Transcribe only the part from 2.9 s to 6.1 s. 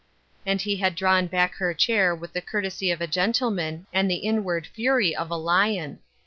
of a gentleman and the inward fury of a lion.